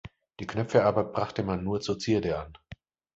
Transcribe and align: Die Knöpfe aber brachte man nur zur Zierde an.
Die 0.39 0.47
Knöpfe 0.47 0.83
aber 0.83 1.03
brachte 1.03 1.43
man 1.43 1.63
nur 1.63 1.79
zur 1.79 1.99
Zierde 1.99 2.39
an. 2.39 2.57